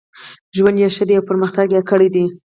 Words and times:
ژوند 0.55 0.77
یې 0.81 0.87
ښه 0.95 1.03
دی 1.07 1.13
او 1.17 1.27
پرمختګ 1.29 1.67
یې 1.75 1.81
کړی 1.89 2.09
دی. 2.15 2.25